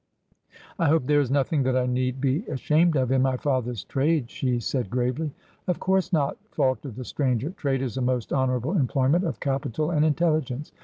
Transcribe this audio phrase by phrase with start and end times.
[0.79, 4.31] 'I hope there is nothing that I need be ashamed of in my father's trade,'
[4.31, 5.31] she said gravely.'
[5.67, 10.03] Of course not,' faltered the stranger.' Trade is a most honourable employment of capital and
[10.03, 10.71] intelligence.